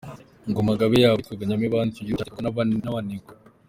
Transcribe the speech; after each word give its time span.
Ingoma-Ngabe 0.47 0.97
yabo 1.03 1.17
yitwaga 1.19 1.43
Nyamibande; 1.49 1.91
icyo 1.93 2.03
gihugu 2.05 2.19
cyategekwaga 2.19 2.61
n’Abenengwe. 2.83 3.33